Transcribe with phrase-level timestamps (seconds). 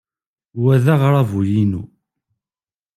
[0.61, 1.83] Wa d aɣerrabu-inu.